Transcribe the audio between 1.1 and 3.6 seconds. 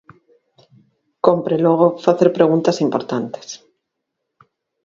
Cómpre, logo, facer preguntas importantes.